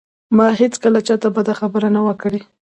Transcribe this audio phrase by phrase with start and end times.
[0.37, 2.39] ما هېڅکله چاته بده خبره نه وه کړې